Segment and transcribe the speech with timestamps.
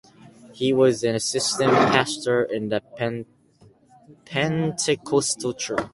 [0.51, 2.81] He was an assistant pastor in the
[4.33, 5.89] Pentecostal Church.